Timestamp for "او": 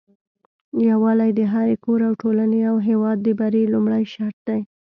2.07-2.13, 2.71-2.75